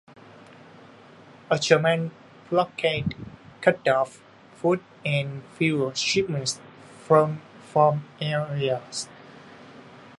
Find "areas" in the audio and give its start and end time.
8.19-9.07